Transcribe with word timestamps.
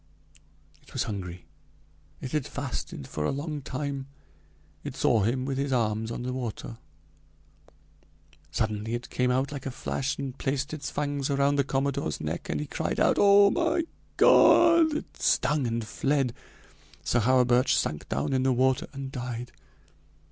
It 0.81 0.93
was 0.93 1.03
hungry, 1.03 1.45
it 2.21 2.31
had 2.31 2.47
fasted 2.47 3.07
for 3.07 3.23
a 3.23 3.29
long 3.31 3.61
time; 3.61 4.07
it 4.83 4.95
saw 4.95 5.21
him 5.21 5.45
with 5.45 5.59
his 5.59 5.71
arms 5.71 6.09
on 6.09 6.23
the 6.23 6.33
water. 6.33 6.79
Suddenly 8.49 8.95
it 8.95 9.11
came 9.11 9.29
out 9.29 9.51
like 9.51 9.67
a 9.67 9.69
flash 9.69 10.17
and 10.17 10.35
placed 10.35 10.73
its 10.73 10.89
fangs 10.89 11.29
around 11.29 11.57
the 11.57 11.63
commodore's 11.63 12.19
neck, 12.19 12.49
and 12.49 12.59
he 12.59 12.65
cried 12.65 12.99
out: 12.99 13.17
'Oh! 13.19 13.45
oh! 13.49 13.51
my 13.51 13.83
God!' 14.17 14.95
It 14.97 15.21
stung 15.21 15.67
and 15.67 15.85
fled. 15.85 16.33
Sir 17.03 17.19
Hawerburch 17.19 17.75
sank 17.75 18.09
down 18.09 18.33
in 18.33 18.41
the 18.41 18.51
water 18.53 18.87
and 18.93 19.11
died. 19.11 19.51